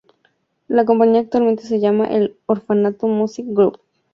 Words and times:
La 0.67 0.83
compañía 0.83 1.21
actualmente 1.21 1.61
se 1.61 1.79
llama 1.79 2.07
El 2.07 2.35
Orfanato 2.47 3.05
Music 3.07 3.45
Group. 3.49 3.79